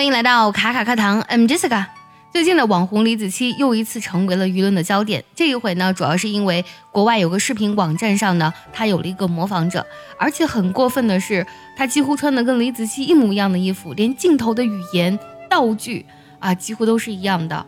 [0.00, 1.84] 欢迎来到卡卡课堂，I'm Jessica。
[2.32, 5.22] 最近的网红李子柒又一次成为了舆论的焦点。
[5.34, 9.86] 这一回呢，主要是因为国外有个视频网站上呢，他有了一个模仿者，
[10.16, 15.18] 而且很过分的是，他几乎穿的跟李子柒一模一样的衣服，连镜头的语言、
[15.50, 16.06] 道具
[16.38, 17.66] 啊，几乎都是一样的。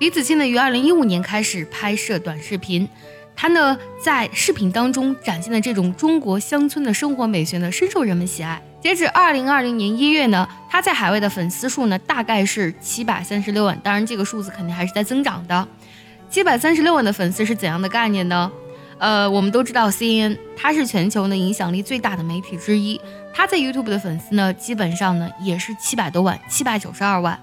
[0.00, 2.88] 李子柒呢，于二零一五年开始拍摄短视频，
[3.34, 8.62] 他呢在视频当中展现的这种中国乡村的生活美学呢，深受人们喜爱。
[8.80, 15.66] 截止二零二零年一月呢，他在海外的粉丝数呢大概是七百三十六万，当然这个数字肯定还是在增长的。
[16.28, 18.50] 七百三十六万的粉丝是怎样的概念呢？
[18.98, 23.00] 呃，我们都知道 CNN 它是全球呢影响力最大的媒体之一，
[23.34, 27.38] 它在 YouTube 的粉丝呢基本上呢也是七百多万，七百九十二万。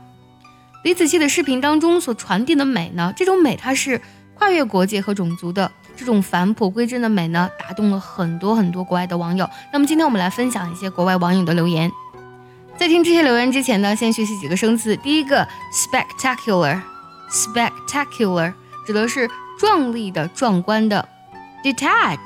[0.84, 4.02] 李子柒的视频当中所传递的美呢，这种美它是
[4.40, 5.72] 跨越国界和种族的。
[5.96, 9.46] 这种返璞归真的美呢，打动了很多很多国外的网友。
[9.74, 11.92] 那么今天我们来分享一些国外网友的留言。
[12.78, 14.96] 在听这些留言之前呢，先学习几个生词。
[14.96, 18.54] 第一个，spectacular，spectacular
[18.88, 21.06] 指的是壮丽的、壮观的。
[21.62, 22.18] detached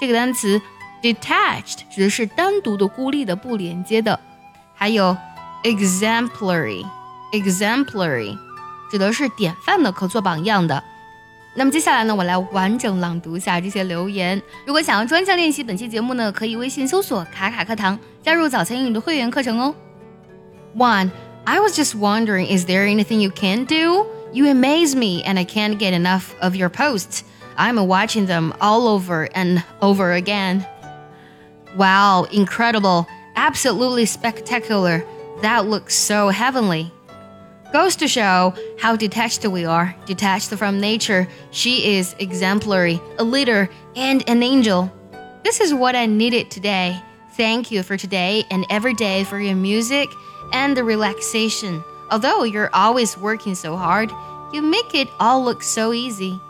[0.00, 0.62] 这个单词
[1.02, 4.20] ，detached 指的是单独的、孤立的、不连接的。
[4.72, 5.16] 还有
[5.64, 8.38] exemplary，exemplary
[8.88, 10.84] 指的是典范的、可做榜样的。
[11.55, 14.41] 那么接下来呢，我来完整朗读一下这些留言。
[14.65, 19.75] 如果想要专项练习本期节目呢，可以微信搜索“卡卡课堂”，加入早餐英语的会员课程哦。
[20.77, 21.09] One,
[21.45, 24.05] I was just wondering, is there anything you can do?
[24.31, 27.23] You amaze me, and I can't get enough of your posts.
[27.57, 30.63] I'm watching them all over and over again.
[31.75, 35.03] Wow, incredible, absolutely spectacular.
[35.41, 36.91] That looks so heavenly.
[37.74, 41.26] Goes to show how detached we are, detached from nature.
[41.50, 44.92] She is exemplary, a leader, and an angel.
[45.42, 47.02] This is what I needed today.
[47.32, 50.08] Thank you for today and every day for your music
[50.52, 51.82] and the relaxation.
[52.12, 54.12] Although you're always working so hard,
[54.52, 56.40] you make it all look so easy.